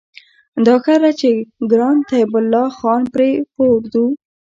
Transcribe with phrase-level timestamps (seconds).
[0.65, 1.29] دا ښه ده چې
[1.71, 4.05] ګران طيب الله خان پرې په اردو